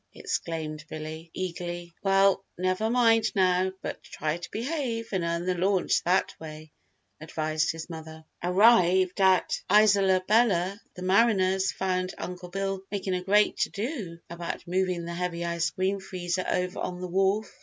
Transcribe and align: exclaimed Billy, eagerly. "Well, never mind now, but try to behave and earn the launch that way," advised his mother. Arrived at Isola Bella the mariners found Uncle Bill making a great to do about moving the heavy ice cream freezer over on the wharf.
exclaimed 0.15 0.83
Billy, 0.89 1.29
eagerly. 1.31 1.93
"Well, 2.01 2.43
never 2.57 2.89
mind 2.89 3.31
now, 3.35 3.71
but 3.83 4.01
try 4.01 4.37
to 4.37 4.49
behave 4.49 5.09
and 5.11 5.23
earn 5.23 5.45
the 5.45 5.53
launch 5.53 6.01
that 6.05 6.33
way," 6.39 6.71
advised 7.19 7.71
his 7.71 7.87
mother. 7.87 8.23
Arrived 8.41 9.21
at 9.21 9.61
Isola 9.69 10.23
Bella 10.27 10.81
the 10.95 11.03
mariners 11.03 11.71
found 11.71 12.15
Uncle 12.17 12.49
Bill 12.49 12.81
making 12.89 13.13
a 13.13 13.21
great 13.21 13.57
to 13.57 13.69
do 13.69 14.17
about 14.27 14.65
moving 14.67 15.05
the 15.05 15.13
heavy 15.13 15.45
ice 15.45 15.69
cream 15.69 15.99
freezer 15.99 16.45
over 16.49 16.79
on 16.79 16.99
the 16.99 17.07
wharf. 17.07 17.53